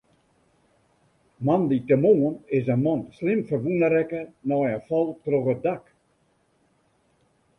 Moandeitemoarn 1.49 2.39
is 2.57 2.67
in 2.75 2.81
man 2.85 3.01
slim 3.17 3.39
ferwûne 3.49 3.87
rekke 3.95 4.21
nei 4.47 4.65
in 4.75 4.81
fal 4.87 5.07
troch 5.23 5.49
in 5.53 5.59
dak. 5.65 5.83